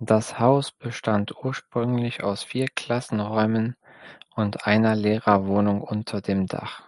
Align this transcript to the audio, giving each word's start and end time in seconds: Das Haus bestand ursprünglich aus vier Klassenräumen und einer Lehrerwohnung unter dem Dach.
Das 0.00 0.40
Haus 0.40 0.72
bestand 0.72 1.32
ursprünglich 1.44 2.24
aus 2.24 2.42
vier 2.42 2.66
Klassenräumen 2.66 3.76
und 4.34 4.66
einer 4.66 4.96
Lehrerwohnung 4.96 5.82
unter 5.82 6.20
dem 6.20 6.48
Dach. 6.48 6.82